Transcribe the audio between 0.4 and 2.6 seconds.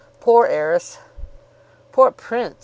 heiress!" "Poor Prince!"